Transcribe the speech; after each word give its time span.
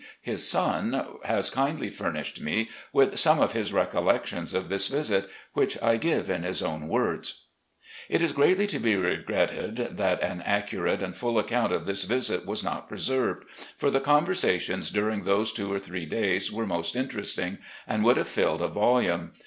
his 0.23 0.49
son, 0.49 1.05
has 1.25 1.51
kindly 1.51 1.91
furnished 1.91 2.41
me 2.41 2.67
with 2.91 3.19
some 3.19 3.39
of 3.39 3.51
his 3.53 3.71
recollections 3.71 4.51
of 4.51 4.67
this 4.67 4.87
visit, 4.87 5.29
which 5.53 5.79
I 5.79 5.97
give 5.97 6.27
in 6.27 6.41
his 6.41 6.63
own 6.63 6.87
words; 6.87 7.43
"It 8.09 8.19
is 8.19 8.31
greatly 8.31 8.65
to 8.65 8.79
be 8.79 8.95
regretted 8.95 9.75
that 9.97 10.23
an 10.23 10.41
accurate 10.41 11.03
and 11.03 11.15
full 11.15 11.37
account 11.37 11.71
of 11.71 11.85
this 11.85 12.03
visit 12.05 12.47
was 12.47 12.63
not 12.63 12.87
preserved, 12.89 13.43
for 13.77 13.91
the 13.91 14.01
con 14.01 14.25
versations 14.25 14.91
dtuing 14.91 15.23
those 15.23 15.53
two 15.53 15.71
or 15.71 15.77
three 15.77 16.07
days 16.07 16.51
were 16.51 16.65
most 16.65 16.95
in 16.95 17.07
teresting 17.07 17.59
and 17.87 18.03
would 18.03 18.17
have 18.17 18.27
filled 18.27 18.63
a 18.63 18.69
voltune. 18.69 19.33